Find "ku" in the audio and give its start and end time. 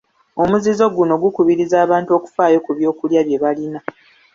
2.65-2.71